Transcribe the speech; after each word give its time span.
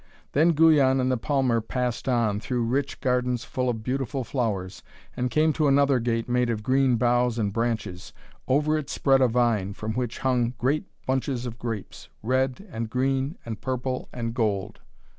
Then 0.31 0.53
Guyon 0.53 0.99
and 0.99 1.11
the 1.11 1.15
palmer 1.17 1.61
passed 1.61 2.09
on, 2.09 2.39
through 2.39 2.63
rich 2.63 3.01
gardens 3.01 3.43
full 3.43 3.69
of 3.69 3.83
beautiful 3.83 4.23
flowers, 4.23 4.81
and 5.15 5.29
came 5.29 5.53
to 5.53 5.67
another 5.67 5.99
gate 5.99 6.27
made 6.27 6.49
of 6.49 6.63
green 6.63 6.95
boughs 6.95 7.37
and 7.37 7.53
branches. 7.53 8.11
Over 8.47 8.79
it 8.79 8.89
spread 8.89 9.21
a 9.21 9.27
vine, 9.27 9.73
from 9.73 9.93
which 9.93 10.17
hung 10.17 10.55
great 10.57 10.85
bunches 11.05 11.45
of 11.45 11.59
grapes, 11.59 12.09
red, 12.23 12.67
and 12.71 12.89
green, 12.89 13.37
and 13.45 13.61
purple 13.61 14.09
and 14.11 14.33
gold. 14.33 14.79